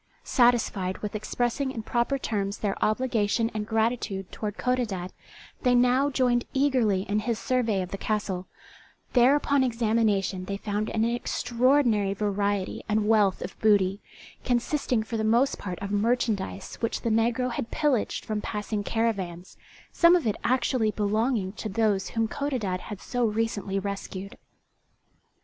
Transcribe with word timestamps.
Satisfied 0.23 0.97
with 1.03 1.13
expressing 1.13 1.69
in 1.69 1.83
proper 1.83 2.17
terms 2.17 2.57
their 2.57 2.75
obligation 2.83 3.51
and 3.53 3.67
gratitude 3.67 4.31
toward 4.31 4.57
Codadad, 4.57 5.11
they 5.61 5.75
now 5.75 6.09
joined 6.09 6.43
eagerly 6.55 7.03
in 7.03 7.19
his 7.19 7.37
survey 7.37 7.83
of 7.83 7.91
the 7.91 7.99
castle; 7.99 8.47
there 9.13 9.35
upon 9.35 9.63
examination 9.63 10.45
they 10.45 10.57
found 10.57 10.89
an 10.89 11.05
extraordinary 11.05 12.15
variety 12.15 12.81
and 12.89 13.07
wealth 13.07 13.43
of 13.43 13.55
booty, 13.59 14.01
consisting 14.43 15.03
for 15.03 15.17
the 15.17 15.23
most 15.23 15.59
part 15.59 15.77
of 15.83 15.91
merchandise 15.91 16.77
which 16.79 17.01
the 17.01 17.11
negro 17.11 17.51
had 17.51 17.69
pillaged 17.69 18.25
from 18.25 18.41
passing 18.41 18.83
caravans, 18.83 19.55
some 19.91 20.15
of 20.15 20.25
it 20.25 20.35
actually 20.43 20.89
belonging 20.89 21.51
to 21.53 21.69
those 21.69 22.07
whom 22.09 22.27
Codadad 22.27 22.79
had 22.79 22.99
so 22.99 23.23
recently 23.23 23.77
rescued. 23.77 24.35